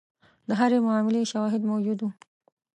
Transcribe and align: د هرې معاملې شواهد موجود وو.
د 0.47 0.49
هرې 0.59 0.79
معاملې 0.87 1.29
شواهد 1.31 1.61
موجود 1.71 1.99
وو. 2.01 2.09